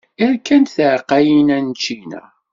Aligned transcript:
Rkant 0.31 0.73
tɛeqqayin-a 0.75 1.57
n 1.59 1.67
ččina. 1.77 2.23